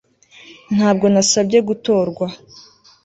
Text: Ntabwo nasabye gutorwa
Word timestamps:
Ntabwo 0.75 1.05
nasabye 1.13 1.57
gutorwa 1.67 2.25